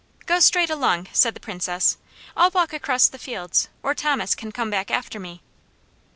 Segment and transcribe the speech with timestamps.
[0.25, 1.97] "Go straight along," said the Princess.
[2.35, 5.43] "I'll walk across the fields, or Thomas can come back after me."